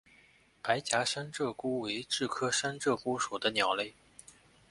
[0.63, 3.93] 白颊山鹧鸪为雉科山鹧鸪属的鸟类。